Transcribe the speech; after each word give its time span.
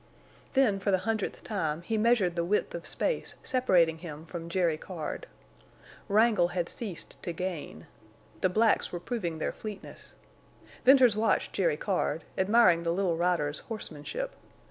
Then 0.53 0.79
for 0.79 0.89
the 0.89 0.97
hundredth 1.05 1.43
time 1.43 1.83
he 1.83 1.95
measured 1.95 2.35
the 2.35 2.43
width 2.43 2.73
of 2.73 2.87
space 2.87 3.35
separating 3.43 3.99
him 3.99 4.25
from 4.25 4.49
Jerry 4.49 4.75
Card. 4.75 5.27
Wrangle 6.07 6.47
had 6.47 6.67
ceased 6.67 7.21
to 7.21 7.31
gain. 7.31 7.85
The 8.41 8.49
blacks 8.49 8.91
were 8.91 8.99
proving 8.99 9.37
their 9.37 9.53
fleetness. 9.53 10.15
Venters 10.85 11.15
watched 11.15 11.53
Jerry 11.53 11.77
Card, 11.77 12.23
admiring 12.35 12.81
the 12.81 12.89
little 12.91 13.15
rider's 13.15 13.59
horsemanship. 13.59 14.33